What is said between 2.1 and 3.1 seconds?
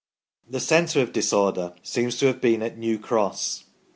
to have been at New